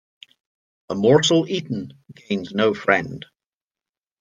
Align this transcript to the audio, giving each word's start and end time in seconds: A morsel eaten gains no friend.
A 0.89 0.95
morsel 0.95 1.47
eaten 1.47 1.93
gains 2.15 2.53
no 2.55 2.73
friend. 2.73 3.23